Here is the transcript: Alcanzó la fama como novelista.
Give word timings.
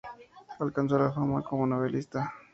Alcanzó 0.59 0.97
la 0.97 1.11
fama 1.11 1.43
como 1.43 1.67
novelista. 1.67 2.33